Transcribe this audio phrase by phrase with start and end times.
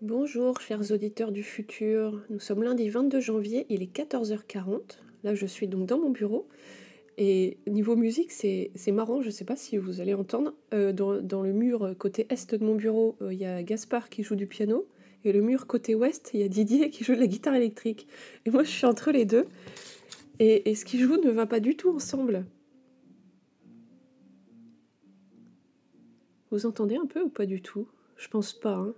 [0.00, 5.44] Bonjour chers auditeurs du futur, nous sommes lundi 22 janvier, il est 14h40, là je
[5.44, 6.46] suis donc dans mon bureau,
[7.16, 11.42] et niveau musique c'est marrant, je ne sais pas si vous allez entendre, euh, dans,
[11.42, 14.46] le mur côté est de mon bureau euh, il y a Gaspard qui joue du
[14.46, 14.86] piano,
[15.24, 18.06] et le mur côté ouest il y a Didier qui joue de la guitare électrique,
[18.46, 19.46] et moi je suis entre les deux,
[20.38, 22.46] et, ce qu'ils jouent ne va pas du tout ensemble.
[26.52, 27.88] Vous entendez un peu ou pas du tout?
[28.16, 28.74] Je pense pas.
[28.74, 28.94] Hein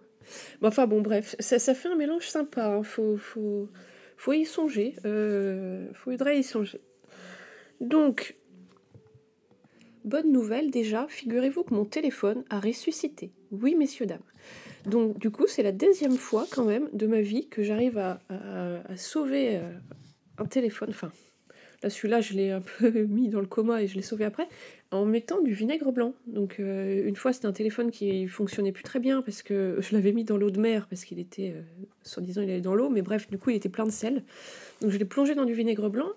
[0.62, 2.66] enfin bon, bref, ça, fait un mélange sympa.
[2.66, 2.83] Hein.
[2.83, 4.95] Faut, y songer.
[5.05, 6.80] Euh, faudrait y songer.
[7.80, 8.37] Donc,
[10.05, 13.33] bonne nouvelle déjà, figurez-vous que mon téléphone a ressuscité.
[13.51, 14.20] Oui, messieurs, dames.
[14.87, 18.20] Donc, du coup, c'est la deuxième fois quand même de ma vie que j'arrive à,
[18.28, 19.73] à, sauver euh,
[20.39, 20.91] un téléphone.
[20.91, 21.11] Enfin,
[21.83, 24.48] Là, celui-là, je l'ai un peu mis dans le coma et je l'ai sauvé après
[24.91, 26.15] en mettant du vinaigre blanc.
[26.27, 29.95] Donc, euh, une fois, c'était un téléphone qui fonctionnait plus très bien parce que je
[29.95, 31.62] l'avais mis dans l'eau de mer parce qu'il était, euh,
[32.03, 34.22] soi-disant, il allait dans l'eau, mais bref, du coup, il était plein de sel.
[34.81, 36.09] Donc, je l'ai plongé dans du vinaigre blanc.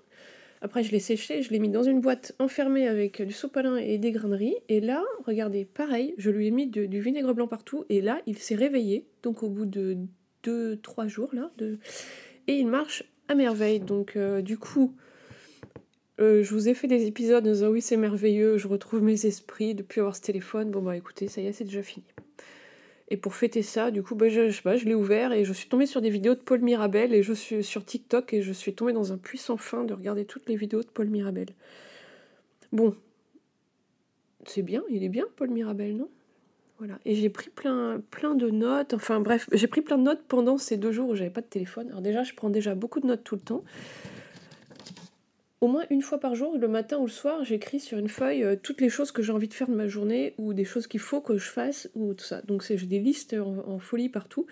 [0.61, 3.98] Après, je l'ai séché, je l'ai mis dans une boîte enfermée avec du sopalin et
[3.98, 4.55] des graineries.
[4.70, 7.83] Et là, regardez, pareil, je lui ai mis du vinaigre blanc partout.
[7.89, 9.05] Et là, il s'est réveillé.
[9.23, 9.98] Donc, au bout de
[10.45, 11.52] 2-3 jours, là,
[12.48, 13.81] et il marche à merveille.
[13.81, 14.95] Donc, euh, du coup,
[16.19, 19.25] euh, je vous ai fait des épisodes en disant oui c'est merveilleux, je retrouve mes
[19.25, 20.70] esprits depuis avoir ce téléphone.
[20.70, 22.05] Bon bah écoutez, ça y est, c'est déjà fini.
[23.09, 26.02] Et pour fêter ça, du coup, bah, je, l'ai ouvert et je suis tombée sur
[26.02, 29.14] des vidéos de Paul Mirabel et je suis sur TikTok et je suis tombée dans
[29.14, 31.50] un puissant fin de regarder toutes les vidéos de Paul Mirabel.
[32.72, 32.95] Bon,
[34.48, 36.09] c'est bien, il est bien Paul Mirabel, non?
[36.80, 36.98] Voilà.
[37.05, 38.94] Et j'ai pris plein, plein de notes.
[38.94, 41.45] Enfin bref, j'ai pris plein de notes pendant ces deux jours où j'avais pas de
[41.45, 41.89] téléphone.
[41.89, 43.64] Alors déjà, je prends déjà beaucoup de notes tout le temps
[45.64, 48.44] au moins une fois par jour, le matin ou le soir, j'écris sur une feuille
[48.44, 50.88] euh, toutes les choses que j'ai envie de faire de ma journée ou des choses
[50.88, 52.42] qu'il faut que je fasse ou tout ça.
[52.42, 54.45] Donc j'ai des listes en, folie partout.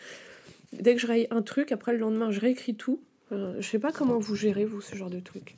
[0.72, 3.02] Dès que je raye un truc, après le lendemain, je réécris tout.
[3.32, 5.58] je sais pas comment vous gérez, vous, ce genre de truc.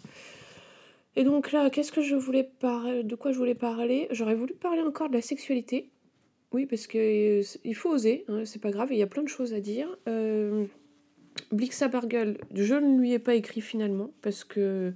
[1.16, 4.08] Et donc là, qu'est-ce que je voulais parler De quoi je voulais parler?
[4.10, 5.92] J'aurais voulu parler encore de la sexualité.
[6.52, 9.23] Oui, parce que euh, il faut oser, hein, c'est pas grave, il y a plein
[9.23, 9.88] de choses à dire.
[10.08, 10.66] Euh,
[11.52, 11.89] Blixa
[12.54, 14.94] je ne lui ai pas écrit finalement, parce que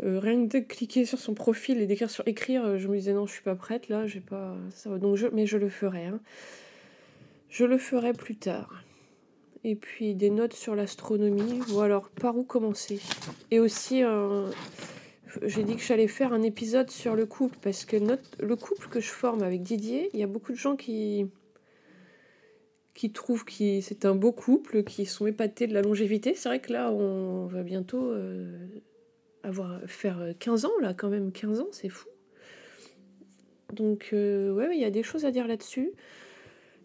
[0.00, 2.96] euh, rien que de cliquer sur son profil et d'écrire sur écrire, euh, je me
[2.96, 5.68] disais non, je suis pas prête là, j'ai pas ça Donc je, mais je le
[5.68, 6.06] ferai.
[6.06, 6.20] Hein.
[7.50, 8.82] Je le ferai plus tard.
[9.64, 13.00] Et puis des notes sur l'astronomie, ou alors par où commencer.
[13.50, 14.50] Et aussi, euh,
[15.42, 17.96] j'ai dit que j'allais faire un épisode sur le couple, parce que
[18.40, 21.26] le couple que je forme avec Didier, il y a beaucoup de gens qui,
[22.94, 26.34] qui trouvent que c'est un beau couple, qui sont épatés de la longévité.
[26.34, 28.12] C'est vrai que là, on va bientôt
[29.42, 32.08] avoir faire 15 ans là quand même 15 ans c'est fou.
[33.72, 35.92] Donc euh, ouais il y a des choses à dire là-dessus.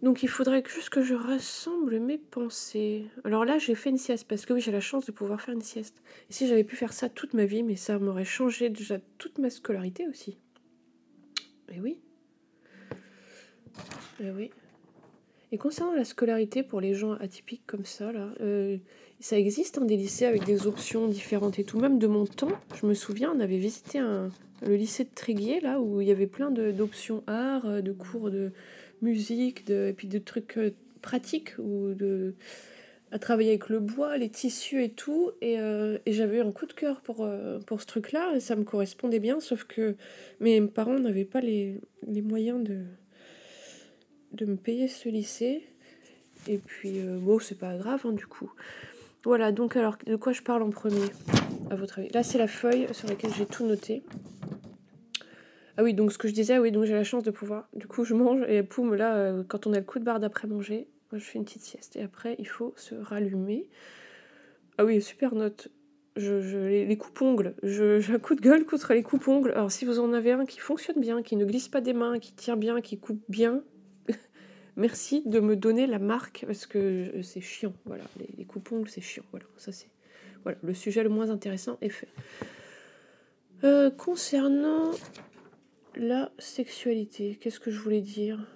[0.03, 3.05] Donc il faudrait juste que je rassemble mes pensées.
[3.23, 5.53] Alors là j'ai fait une sieste parce que oui j'ai la chance de pouvoir faire
[5.53, 6.01] une sieste.
[6.29, 9.37] Et si j'avais pu faire ça toute ma vie mais ça m'aurait changé déjà toute
[9.39, 10.37] ma scolarité aussi.
[11.69, 11.99] Et oui.
[14.19, 14.51] Et oui.
[15.51, 18.77] Et concernant la scolarité pour les gens atypiques comme ça là euh,
[19.19, 21.79] ça existe hein, des lycées avec des options différentes et tout.
[21.79, 23.99] Même de mon temps, je me souviens, on avait visité
[24.61, 28.29] le lycée de Tréguier, là, où il y avait plein d'options art, euh, de cours
[28.29, 28.51] de
[29.01, 32.35] musique, de, et puis de trucs euh, pratiques, ou de,
[33.11, 35.31] à travailler avec le bois, les tissus et tout.
[35.41, 37.27] Et, euh, j'avais eu un coup de cœur pour,
[37.65, 39.95] pour ce truc-là, et ça me correspondait bien, sauf que
[40.39, 42.81] mes parents n'avaient pas les, les, moyens de,
[44.33, 45.63] de me payer ce lycée.
[46.47, 48.51] Et puis, bon, c'est pas grave, hein, du coup.
[49.23, 51.07] Voilà, donc alors, de quoi je parle en premier,
[51.69, 52.09] à votre avis?
[52.09, 54.03] Là, c'est la feuille sur laquelle j'ai tout noté.
[55.75, 57.67] Ah oui, donc ce que je disais, oui, donc j'ai la chance de pouvoir.
[57.73, 60.19] Du coup, je mange et poum, là, euh, quand on a le coup de barre
[60.19, 61.95] d'après manger, moi, je fais une petite sieste.
[61.97, 63.67] Et après, il faut se rallumer.
[64.77, 65.69] Ah oui, super note.
[66.15, 67.53] Je, les, les coupes-ongles.
[67.63, 69.51] J'ai un coup de gueule contre les coupes-ongles.
[69.51, 72.17] Alors, si vous en avez un qui fonctionne bien, qui ne glisse pas des mains,
[72.17, 73.61] qui tire bien, qui coupe bien,
[74.77, 77.73] merci de me donner la marque parce que c'est chiant.
[77.85, 78.05] Voilà,
[78.37, 79.23] les, coupons, c'est chiant.
[79.31, 79.89] Voilà, ça c'est
[80.61, 82.07] le sujet le moins intéressant est fait.
[83.63, 84.91] Euh, concernant
[85.95, 88.47] la sexualité, qu'est-ce que je voulais dire?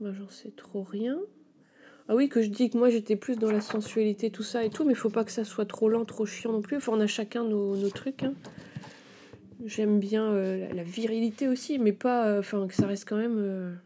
[0.00, 1.18] Moi, j'en sais trop rien.
[2.08, 4.70] Ah oui, que je dis que moi j'étais plus dans la sensualité, tout ça et
[4.70, 6.78] tout, mais il faut pas que ça soit trop lent, trop chiant non plus.
[6.78, 8.22] Enfin, on a chacun nos, trucs.
[8.22, 8.32] Hein.
[9.66, 12.28] J'aime bien euh, la, virilité aussi, mais pas.
[12.28, 13.78] Euh, enfin, que ça reste quand même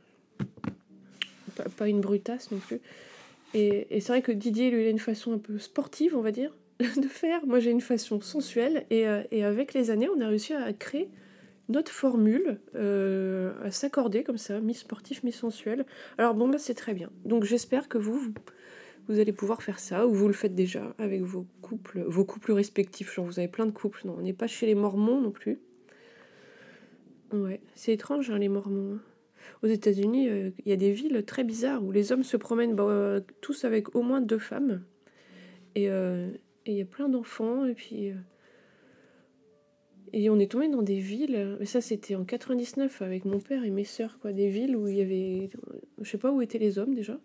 [1.55, 2.81] pas, une brutasse non plus.
[3.55, 6.33] Et, c'est vrai que Didier, lui, il a une façon un peu sportive, on va
[6.33, 7.47] dire, de faire.
[7.47, 8.87] Moi, j'ai une façon sensuelle.
[8.91, 11.09] Et, euh, et, avec les années, on a réussi à créer
[11.69, 15.87] notre formule à s'accorder comme ça, mi-sportif, mi-sensuel.
[16.19, 17.11] Alors bon, bah, c'est très bien.
[17.25, 18.35] Donc j'espère que vous,
[19.09, 22.53] vous allez pouvoir faire ça, ou vous le faites déjà avec vos couples, vos couples
[22.53, 23.13] respectifs.
[23.15, 24.03] Genre vous avez plein de couples.
[24.05, 25.61] Non, on n'est pas chez les Mormons non plus.
[27.33, 28.97] Ouais, c'est étrange hein, les Mormons.
[28.97, 29.01] Hein.
[29.62, 32.75] Aux États-Unis, euh, il y a des villes très bizarres où les hommes se promènent
[32.75, 34.83] bah, tous avec au moins deux femmes.
[35.79, 36.31] Euh,
[36.67, 37.65] et il y a plein d'enfants.
[37.65, 38.11] Et puis.
[38.11, 38.15] Euh,
[40.15, 43.65] et on est tombé dans des villes, mais ça c'était en 99 avec mon père
[43.65, 45.49] et mes sœurs, quoi, des villes où il y avait,
[46.03, 47.19] je sais pas où étaient les hommes déjà,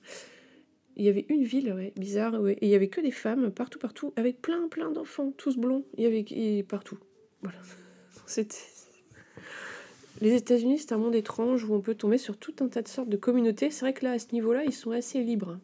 [0.95, 4.13] il y avait une ville, bizarre, et il y avait que des femmes partout, partout,
[4.15, 6.97] avec plein, plein d'enfants, tous blonds, il y avait partout.
[7.41, 7.59] Voilà.
[8.25, 8.76] C'était.
[10.19, 12.87] Les États-Unis, c'est un monde étrange où on peut tomber sur tout un tas de
[12.87, 13.69] sortes de communautés.
[13.69, 15.59] C'est vrai que là, à ce niveau-là, ils sont assez libres.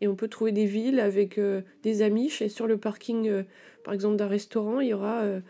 [0.00, 2.32] Et on peut trouver des villes avec euh, des amis.
[2.40, 3.44] Et sur le parking, euh,
[3.84, 5.40] par exemple, d'un restaurant, il y aura euh,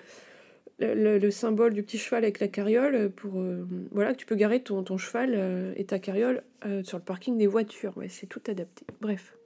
[0.80, 3.42] le, symbole du petit cheval avec la carriole pour
[3.90, 6.42] voilà tu peux garer ton, ton cheval et ta carriole
[6.84, 7.94] sur le parking des voitures.
[8.08, 8.86] C'est tout adapté.
[9.00, 9.36] Bref.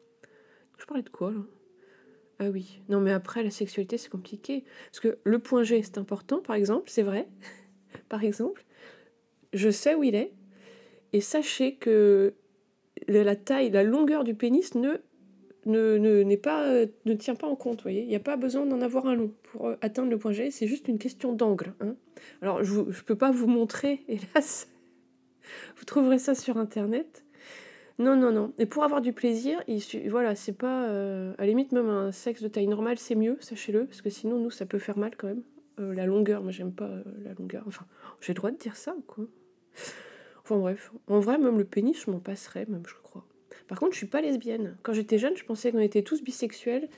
[0.78, 1.40] Je parlais de quoi là?
[2.38, 2.80] Ah oui.
[2.88, 6.54] Non mais après la sexualité c'est compliqué parce que le point G c'est important par
[6.54, 7.26] exemple, c'est vrai.
[8.08, 8.63] par exemple,
[9.54, 10.32] je sais où il est
[11.12, 12.34] et sachez que
[13.08, 14.98] la taille, la longueur du pénis ne
[15.66, 17.84] ne, ne, pas, euh, ne tient pas en compte.
[17.86, 20.50] Il n'y a pas besoin d'en avoir un long pour euh, atteindre le point G,
[20.50, 21.74] c'est juste une question d'angle.
[21.80, 21.96] Hein.
[22.42, 24.68] Alors, je ne peux pas vous montrer, hélas.
[25.76, 27.24] Vous trouverez ça sur Internet.
[27.98, 28.52] Non, non, non.
[28.58, 29.80] Et pour avoir du plaisir, il
[30.10, 30.88] voilà, c'est pas...
[30.88, 34.10] Euh, à la limite, même un sexe de taille normale, c'est mieux, sachez-le, parce que
[34.10, 35.42] sinon, nous, ça peut faire mal quand même.
[35.78, 36.90] la longueur, moi, j'aime pas
[37.22, 37.62] la longueur.
[37.66, 37.86] Enfin,
[38.20, 39.26] j'ai le droit de dire ça, quoi?
[40.42, 40.92] Enfin, bref.
[41.06, 43.26] En vrai, même le pénis, je m'en passerais, même, je crois.
[43.66, 44.76] Par contre, je suis pas lesbienne.
[44.82, 46.88] Quand j'étais jeune, je pensais qu'on était tous bisexuels.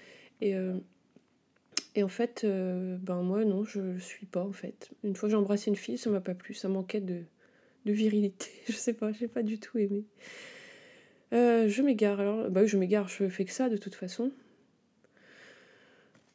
[0.41, 0.75] Et, euh,
[1.97, 4.91] en fait, euh, ben moi, non, je ne suis pas, en fait.
[5.05, 6.55] Une fois, j'ai embrassé une fille, ça m'a pas plu.
[6.55, 7.23] Ça manquait de,
[7.85, 8.51] virilité.
[8.69, 10.05] je sais pas, j'ai pas du tout aimé.
[11.33, 12.21] Euh, je m'égare.
[12.21, 14.33] Alors, bah je m'égare, je fais que ça, de toute façon.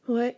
[0.08, 0.36] Ouais.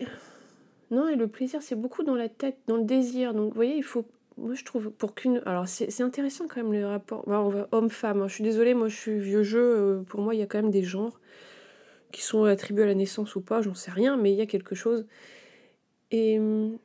[0.91, 3.33] Non, et le plaisir, c'est beaucoup dans la tête, dans le désir.
[3.33, 4.05] Donc, vous voyez, il faut
[4.37, 8.27] moi je trouve pour qu'une alors c'est intéressant quand même le rapport bah, homme-femme hein.
[8.27, 10.61] je suis désolée moi je suis vieux jeu euh, pour moi il y a quand
[10.61, 11.19] même des genres
[12.13, 14.45] qui sont attribués à la naissance ou pas j'en sais rien mais il y a
[14.45, 15.05] quelque chose.
[16.11, 16.77] Et hum,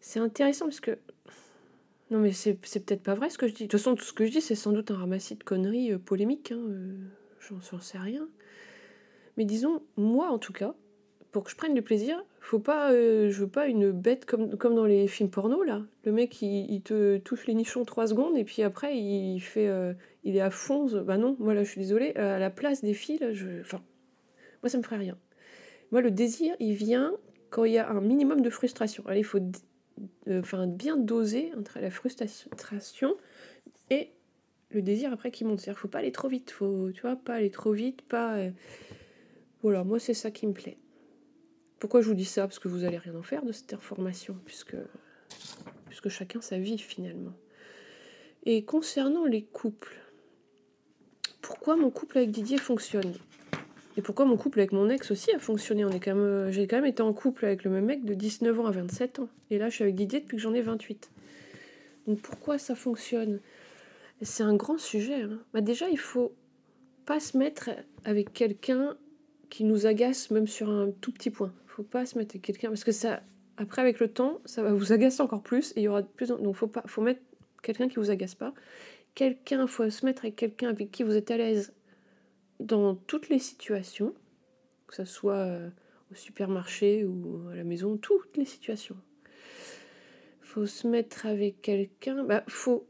[0.00, 0.98] c'est intéressant parce que
[2.10, 3.64] non mais c'est peut-être pas vrai ce que je dis.
[3.64, 5.92] De toute façon tout ce que je dis c'est sans doute un ramassis de conneries
[5.92, 6.94] euh, polémiques hein, euh,
[7.40, 8.28] j'en sais rien.
[9.36, 10.74] Mais disons moi en tout cas
[11.32, 14.56] pour que je prenne du plaisir, faut pas, euh, je veux pas une bête comme,
[14.56, 15.82] comme dans les films porno là.
[16.04, 19.94] Le mec il, te touche les nichons trois secondes et puis après il fait, euh,
[20.22, 20.86] il est à fond.
[21.02, 22.14] Bah non, moi là je suis désolée.
[22.14, 23.18] À la place des filles,
[23.62, 23.82] enfin,
[24.62, 25.18] moi ça me ferait rien.
[25.90, 27.14] Moi le désir il vient
[27.50, 29.02] quand il y a un minimum de frustration.
[29.08, 29.40] Allez, il faut
[30.28, 33.16] euh, bien doser entre la frustration
[33.90, 34.12] et
[34.70, 35.58] le désir après qui monte.
[35.58, 38.38] C'est-à-dire faut pas aller trop vite, faut, tu vois, pas aller trop vite, pas.
[39.62, 40.76] Voilà, moi c'est ça qui me plaît.
[41.78, 42.42] Pourquoi je vous dis ça?
[42.42, 44.76] Parce que vous n'allez rien en faire de cette information, puisque,
[45.86, 47.34] puisque chacun sa vie finalement.
[48.44, 49.96] Et concernant les couples,
[51.42, 53.12] pourquoi mon couple avec Didier fonctionne?
[53.98, 55.84] Et pourquoi mon couple avec mon ex aussi a fonctionné?
[55.84, 58.14] On est quand même, J'ai quand même été en couple avec le même mec de
[58.14, 59.28] 19 ans à 27 ans.
[59.50, 61.10] Et là, je suis avec Didier depuis que j'en ai 28.
[62.06, 63.40] Donc pourquoi ça fonctionne?
[64.22, 65.22] C'est un grand sujet.
[65.22, 65.40] Hein.
[65.52, 66.32] Bah déjà, il faut
[67.04, 67.70] pas se mettre
[68.04, 68.96] avec quelqu'un
[69.50, 72.68] qui nous agace même sur un tout petit point faut pas se mettre avec quelqu'un
[72.68, 73.22] parce que ça,
[73.58, 76.06] après avec le temps, ça va vous agacer encore plus et il y aura de
[76.06, 76.38] plus en...
[76.38, 77.20] donc faut pas, faut mettre
[77.62, 78.54] quelqu'un qui vous agace pas.
[79.14, 81.74] Quelqu'un, faut se mettre avec quelqu'un avec qui vous êtes à l'aise
[82.60, 84.14] dans toutes les situations,
[84.86, 85.68] que ce soit euh,
[86.10, 88.96] au supermarché ou à la maison, toutes les situations.
[90.40, 92.86] Faut se mettre avec quelqu'un, bah faut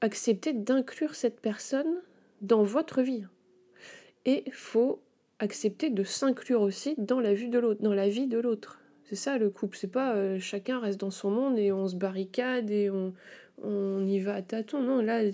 [0.00, 2.02] accepter d'inclure cette personne
[2.40, 3.24] dans votre vie.
[4.26, 5.00] Et faut
[5.38, 8.80] accepter de s'inclure aussi dans la vie de l'autre, dans la vie de l'autre.
[9.04, 11.94] C'est ça le couple, c'est pas euh, chacun reste dans son monde et on se
[11.94, 13.14] barricade et on,
[13.62, 14.82] on y va à tâtons.
[14.82, 15.32] Non, là, il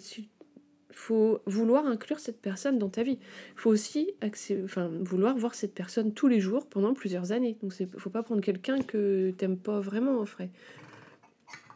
[0.91, 3.19] faut vouloir inclure cette personne dans ta vie.
[3.55, 7.57] Il faut aussi enfin, vouloir voir cette personne tous les jours pendant plusieurs années.
[7.63, 10.51] Donc il faut pas prendre quelqu'un que t'aimes pas vraiment en vrai.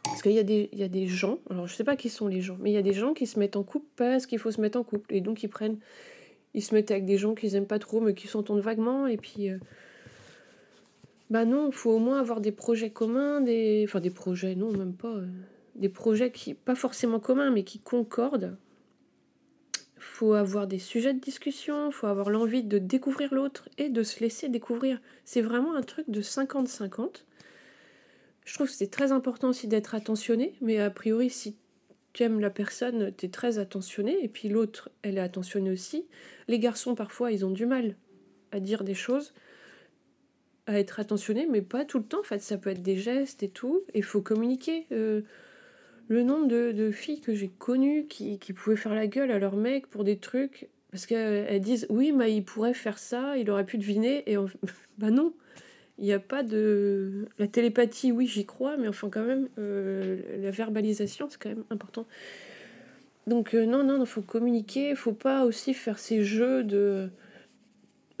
[0.03, 2.27] Parce qu'il y, a des, y a des gens, alors je sais pas qui sont
[2.27, 4.39] les gens, mais il y a des gens qui se mettent en couple parce qu'il
[4.39, 5.13] faut se mettre en couple.
[5.13, 5.79] Et donc ils prennent
[6.53, 9.17] ils se mettent avec des gens qu'ils aiment pas trop mais qui s'entendent vaguement et
[9.17, 9.57] puis euh,
[11.29, 14.93] bah non, faut au moins avoir des projets communs, des enfin des projets non, même
[14.93, 15.27] pas euh,
[15.75, 18.57] des projets qui pas forcément communs mais qui concordent.
[19.99, 24.19] Faut avoir des sujets de discussion, faut avoir l'envie de découvrir l'autre et de se
[24.21, 24.99] laisser découvrir.
[25.25, 27.23] C'est vraiment un truc de 50-50.
[28.45, 31.57] Je trouve que c'est très important aussi d'être attentionné, mais a priori, si
[32.13, 36.05] tu aimes la personne, tu es très attentionné, et puis l'autre, elle est attentionnée aussi.
[36.47, 37.95] Les garçons, parfois, ils ont du mal
[38.51, 39.33] à dire des choses,
[40.65, 42.19] à être attentionné, mais pas tout le temps.
[42.19, 43.83] En fait, ça peut être des gestes et tout.
[43.93, 44.85] Il faut communiquer.
[44.91, 45.21] Euh,
[46.09, 49.87] le nombre de, filles que j'ai connues qui, pouvaient faire la gueule à leur mec
[49.87, 53.77] pour des trucs, parce qu'elles disent oui, mais il pourrait faire ça, il aurait pu
[53.77, 54.37] deviner, et
[54.97, 55.33] bah non.
[55.99, 57.27] Il n'y a pas de.
[57.39, 61.63] La télépathie, oui, j'y crois, mais enfin, quand même, euh, la verbalisation, c'est quand même
[61.69, 62.05] important.
[63.25, 67.09] Donc, euh, non, non, il faut communiquer, il faut pas aussi faire ces jeux de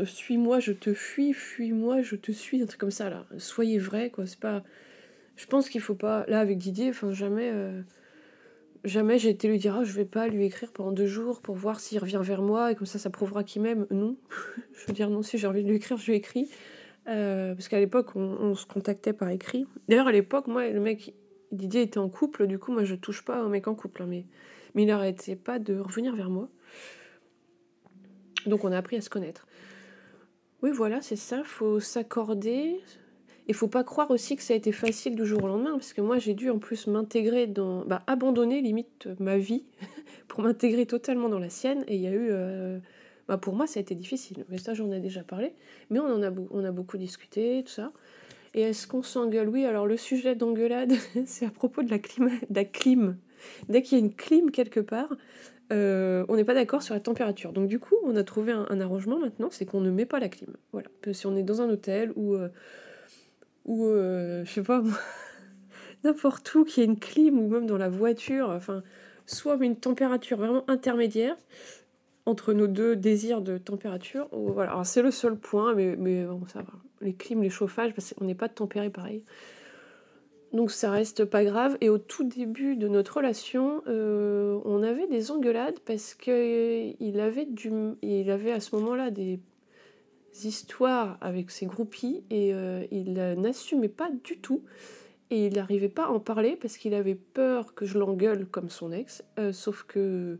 [0.05, 3.25] suis-moi, je te fuis, fuis-moi, je te suis, un truc comme ça là.
[3.37, 4.25] Soyez vrai, quoi.
[4.25, 4.63] C'est pas.
[5.35, 6.25] Je pense qu'il faut pas.
[6.27, 7.49] Là, avec Didier, enfin, jamais.
[7.53, 7.81] Euh,
[8.83, 11.55] jamais j'ai été lui dire, ah, je vais pas lui écrire pendant deux jours pour
[11.55, 13.87] voir s'il revient vers moi et comme ça, ça prouvera qu'il m'aime.
[13.91, 14.15] Non.
[14.73, 16.49] je veux dire, non, si j'ai envie de lui écrire, je lui écris.
[17.07, 19.65] Euh, parce qu'à l'époque, on, se contactait par écrit.
[19.87, 21.13] D'ailleurs, à l'époque, moi, le mec,
[21.51, 24.07] Didier était en couple, du coup, moi, je touche pas un mec en couple, hein,
[24.09, 24.25] mais,
[24.75, 26.49] il n'arrêtait pas de revenir vers moi.
[28.45, 29.47] Donc, on a appris à se connaître.
[30.61, 31.43] Oui, voilà, c'est ça.
[31.43, 32.79] Faut s'accorder.
[33.47, 35.93] Il faut pas croire aussi que ça a été facile du jour au lendemain, parce
[35.93, 39.63] que moi j'ai dû en plus m'intégrer dans, bah, abandonner limite ma vie
[40.27, 41.85] pour m'intégrer totalement dans la sienne.
[41.87, 42.79] Et il y a eu, euh,
[43.27, 44.45] bah, pour moi ça a été difficile.
[44.49, 45.53] Mais ça j'en ai déjà parlé.
[45.89, 46.23] Mais on en
[46.63, 47.91] a, beaucoup discuté, tout ça.
[48.53, 49.49] Et est-ce qu'on s'engueule?
[49.49, 49.65] Oui.
[49.65, 50.93] Alors le sujet d'engueulade,
[51.25, 53.17] c'est à propos de la clim, de la clim.
[53.69, 55.15] Dès qu'il y a une clim quelque part,
[55.73, 57.51] euh, on n'est pas d'accord sur la température.
[57.51, 60.29] Donc du coup, on a trouvé un, arrangement maintenant, c'est qu'on ne met pas la
[60.29, 60.55] clim.
[60.71, 60.87] Voilà.
[61.11, 62.49] Si on est dans un hôtel ou, euh,
[63.65, 64.81] ou euh, je sais pas,
[66.03, 68.81] n'importe où qui a une clim ou même dans la voiture, enfin,
[69.25, 71.35] soit une température vraiment intermédiaire
[72.27, 74.27] entre nos deux désirs de température.
[74.31, 74.83] voilà.
[74.83, 76.73] c'est le seul point, mais, mais bon, ça va.
[76.99, 79.23] Les clims, les chauffages, parce n'est pas tempéré pareil.
[80.51, 81.77] Donc ça reste pas grave.
[81.79, 87.45] Et au tout début de notre relation, euh, on avait des engueulades parce qu'il avait,
[87.45, 89.39] du, il avait à ce moment-là des
[90.43, 94.63] histoires avec ses groupies et euh, il n'assumait pas du tout.
[95.29, 98.69] Et il n'arrivait pas à en parler parce qu'il avait peur que je l'engueule comme
[98.69, 99.23] son ex.
[99.39, 100.39] Euh, sauf que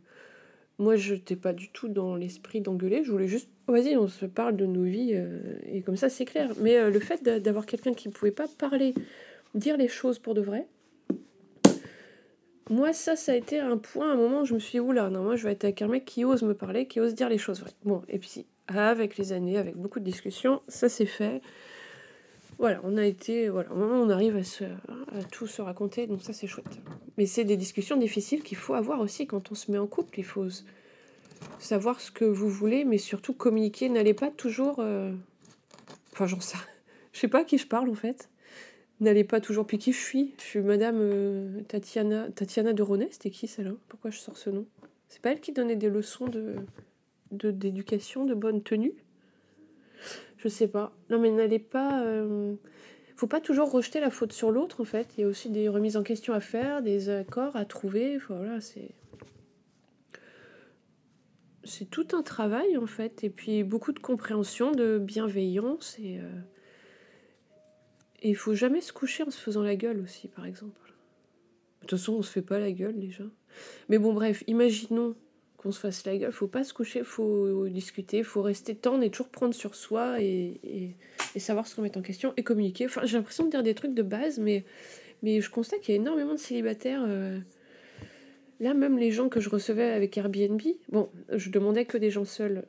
[0.80, 3.04] moi, je n'étais pas du tout dans l'esprit d'engueuler.
[3.04, 5.20] Je voulais juste, vas-y, on se parle de nos vies
[5.66, 6.52] et comme ça, c'est clair.
[6.62, 8.94] Mais le fait d'avoir quelqu'un qui ne pouvait pas parler
[9.56, 10.68] dire les choses pour de vrai.
[12.70, 15.10] Moi, ça, ça a été un point, un moment où je me suis dit, oula,
[15.10, 17.30] non, moi, je vais être avec un mec qui ose me parler, qui ose dire
[17.30, 17.72] les choses vraies.
[17.86, 21.42] Bon, et puis, avec les années, avec beaucoup de discussions, ça s'est fait.
[22.60, 26.34] Voilà, on a été, voilà, on arrive à, se, à tout se raconter, donc ça,
[26.34, 26.80] c'est chouette.
[27.18, 30.20] Mais c'est des discussions difficiles qu'il faut avoir aussi quand on se met en couple.
[30.20, 30.48] Il faut
[31.60, 33.90] savoir ce que vous voulez, mais surtout communiquer.
[33.90, 34.78] N'allez pas toujours.
[34.80, 35.12] Euh,
[36.14, 36.58] enfin, j'en sais.
[37.14, 38.30] Je sais pas à qui je parle en fait.
[39.00, 39.66] N'allez pas toujours.
[39.66, 40.36] Puis qui je suis?
[40.38, 43.08] Je suis Madame euh, Tatiana, Tatiana de Ronet.
[43.10, 43.72] C'était qui celle-là?
[43.88, 44.68] Pourquoi je sors ce nom?
[45.08, 46.56] C'est pas elle qui donnait des leçons de
[47.32, 48.94] d'éducation, de, bonne tenue?
[50.38, 50.96] Je sais pas.
[51.10, 52.04] Non, mais n'allez pas.
[52.04, 52.56] Euh,
[53.16, 55.18] faut pas toujours rejeter la faute sur l'autre en fait.
[55.18, 58.20] Il y a aussi des remises en question à faire, des accords à trouver.
[61.64, 66.30] C'est tout un travail en fait, et puis beaucoup de compréhension, de bienveillance et euh,
[68.22, 70.94] il faut jamais se coucher en se faisant la gueule aussi, par exemple.
[71.82, 73.24] De toute façon, on se fait pas la gueule déjà.
[73.90, 75.16] Mais bon, bref, imaginons
[75.58, 76.32] qu'on se fasse la gueule.
[76.32, 80.96] Faut pas se coucher, faut discuter, faut rester tendre et toujours prendre sur soi et,
[81.38, 82.86] savoir se remettre en question et communiquer.
[82.86, 84.64] Enfin, j'ai l'impression de dire des trucs de base, mais,
[85.22, 87.04] mais je constate qu'il y a énormément de célibataires.
[87.08, 87.40] Euh,
[88.60, 92.26] là, même les gens que je recevais avec Airbnb, bon, je demandais que des gens
[92.26, 92.64] seuls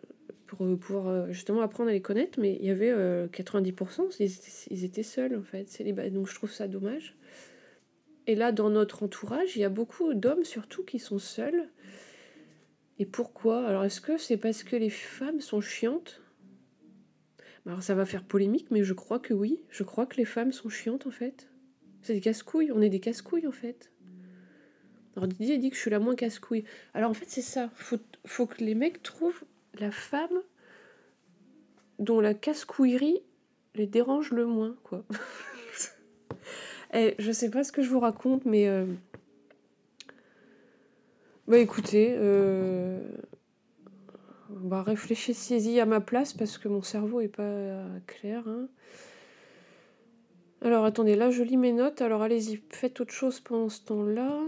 [0.49, 2.93] pour euh, pouvoir euh, justement apprendre à les connaître, mais il y avait
[3.29, 4.27] 90%, euh,
[4.71, 6.13] ils étaient, seuls en fait, célibataires.
[6.13, 7.15] Donc je trouve ça dommage.
[8.27, 11.69] Et là, dans notre entourage, il y a beaucoup d'hommes surtout qui sont seuls.
[12.99, 13.67] Et pourquoi?
[13.67, 16.21] Alors est-ce que c'est parce que les femmes sont chiantes?
[17.67, 19.61] Alors ça va faire polémique, mais je crois que oui.
[19.71, 21.49] Je crois que les femmes sont chiantes en fait.
[22.03, 23.93] C'est des casse-couilles, on est des casse-couilles en fait.
[25.17, 26.65] Alors Didier dit que je suis la moins casse-couille.
[26.95, 29.45] Alors en fait c'est ça, faut, faut que les mecs trouvent
[29.79, 30.43] la femme
[31.99, 33.23] dont la casse-couillerie
[33.75, 35.05] les dérange le moins, quoi.
[36.93, 38.69] Et eh, je sais pas ce que je vous raconte, mais.
[38.69, 38.87] Euh,
[41.49, 43.01] bah écoutez, euh...
[44.51, 47.75] bah, réfléchissez-y à ma place parce que mon cerveau est pas
[48.07, 48.47] clair.
[48.47, 48.69] Hein.
[50.61, 54.41] Alors attendez, là je lis mes notes, alors allez-y, faites autre chose pendant ce temps-là.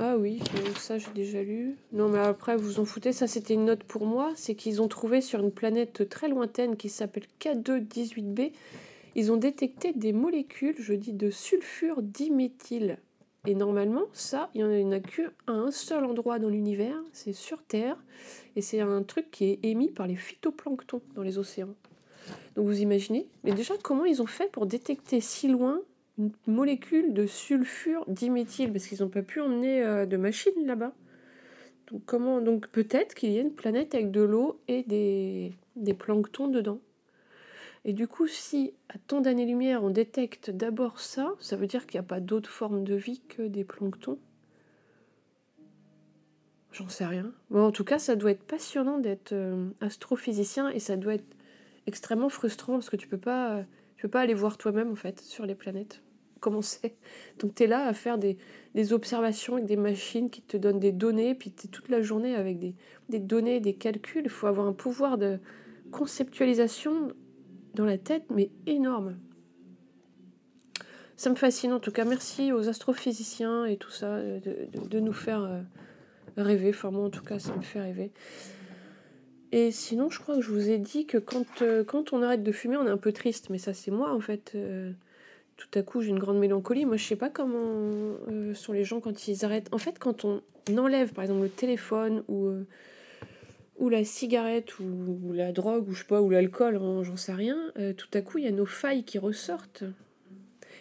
[0.00, 0.42] Ah oui,
[0.76, 1.76] ça j'ai déjà lu.
[1.92, 4.88] Non mais après vous en foutez, ça c'était une note pour moi, c'est qu'ils ont
[4.88, 8.50] trouvé sur une planète très lointaine qui s'appelle K218b,
[9.14, 12.98] ils ont détecté des molécules, je dis, de sulfure diméthyle.
[13.46, 17.62] Et normalement, ça, il n'y en a qu'à un seul endroit dans l'univers, c'est sur
[17.62, 17.96] Terre,
[18.56, 21.74] et c'est un truc qui est émis par les phytoplanctons dans les océans.
[22.56, 25.80] Donc vous imaginez Mais déjà, comment ils ont fait pour détecter si loin
[26.18, 28.72] une molécule de sulfure diméthyle?
[28.72, 30.92] Parce qu'ils n'ont pas pu emmener euh, de machine là-bas.
[31.90, 35.94] Donc, comment Donc peut-être qu'il y a une planète avec de l'eau et des, des
[35.94, 36.78] planctons dedans.
[37.84, 42.00] Et du coup, si à tant d'années-lumière on détecte d'abord ça, ça veut dire qu'il
[42.00, 44.18] n'y a pas d'autre forme de vie que des planctons?
[46.72, 47.32] J'en sais rien.
[47.50, 51.36] Bon, en tout cas, ça doit être passionnant d'être euh, astrophysicien et ça doit être
[51.86, 53.62] extrêmement frustrant parce que tu peux pas,
[53.96, 56.02] tu peux pas aller voir toi-même en fait sur les planètes.
[56.40, 56.96] Comment c'est?
[57.38, 58.38] Donc tu es là à faire des,
[58.92, 62.34] observations avec des machines qui te donnent des données, puis tu es toute la journée
[62.34, 62.74] avec des
[63.20, 64.24] données, des calculs.
[64.24, 65.38] Il faut avoir un pouvoir de
[65.92, 67.12] conceptualisation
[67.74, 69.16] dans la tête, mais énorme.
[71.16, 72.04] Ça me fascine en tout cas.
[72.04, 75.60] Merci aux astrophysiciens et tout ça de, nous faire euh,
[76.36, 76.70] rêver.
[76.70, 78.12] Enfin, moi en tout cas, ça me fait rêver.
[79.52, 82.42] Et sinon, je crois que je vous ai dit que quand, euh, quand on arrête
[82.42, 83.50] de fumer, on est un peu triste.
[83.50, 84.52] Mais ça, c'est moi en fait.
[84.54, 84.90] Euh,
[85.56, 86.84] tout à coup, j'ai une grande mélancolie.
[86.84, 88.16] Moi, je sais pas comment
[88.54, 89.72] sont les gens quand ils arrêtent.
[89.72, 90.42] En fait, quand on
[90.76, 92.50] enlève par exemple le téléphone ou
[93.76, 97.32] ou la cigarette ou, la drogue ou je sais pas ou l'alcool hein, j'en sais
[97.32, 99.84] rien euh, tout à coup il y a nos failles qui ressortent.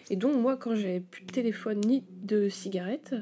[0.09, 3.15] Et donc moi quand j'avais plus de téléphone ni de cigarette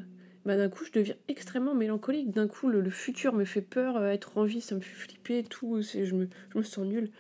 [0.46, 2.32] bah, d'un coup je deviens extrêmement mélancolique.
[2.32, 5.44] D'un coup le, futur me fait peur euh, être en vie ça me fait flipper
[5.44, 7.12] tout je me, je me sens nulle.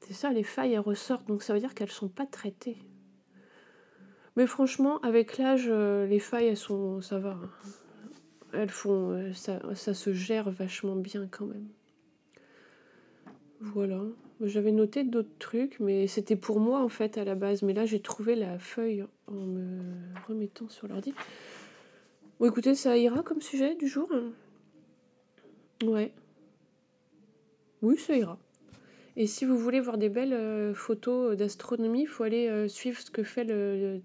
[0.00, 2.78] C'est ça les failles elles ressortent donc ça veut dire qu'elles sont pas traitées.
[4.36, 7.50] Mais franchement avec l'âge euh, les failles elles sont ça va hein
[8.56, 11.68] elles font, euh, ça, ça se gère vachement bien quand même.
[13.60, 14.00] Voilà.
[14.40, 17.62] J'avais noté d'autres trucs, mais c'était pour moi en fait à la base.
[17.62, 19.80] Mais là, j'ai trouvé la feuille en me
[20.28, 21.14] remettant sur l'ordi.
[22.38, 24.10] Bon, écoutez, ça ira comme sujet du jour.
[25.82, 26.12] Ouais.
[27.80, 28.38] Oui, ça ira.
[29.16, 32.98] Et si vous voulez voir des belles euh, photos d'astronomie, il faut aller euh, suivre
[33.00, 34.00] ce que fait le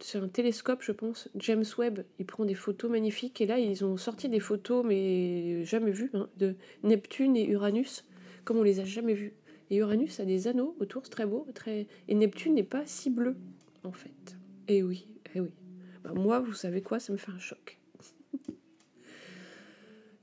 [0.00, 2.04] c'est un télescope, je pense, James Webb.
[2.18, 3.40] Il prend des photos magnifiques.
[3.40, 8.04] Et là, ils ont sorti des photos, mais jamais vues, hein, de Neptune et Uranus,
[8.44, 9.34] comme on les a jamais vues.
[9.70, 11.46] Et Uranus a des anneaux autour, c'est très beau.
[12.08, 13.36] Et Neptune n'est pas si bleu,
[13.84, 14.36] en fait.
[14.68, 15.50] Et oui, et oui.
[16.02, 17.78] Bah, moi, vous savez quoi, ça me fait un choc.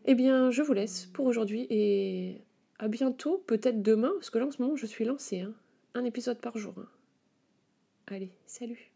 [0.06, 2.42] eh bien, je vous laisse pour aujourd'hui et
[2.80, 5.42] à bientôt, peut-être demain, parce que là, en ce moment, je suis lancée.
[5.42, 5.54] Hein.
[5.94, 6.74] Un épisode par jour.
[6.78, 6.88] Hein.
[8.08, 8.92] Allez, salut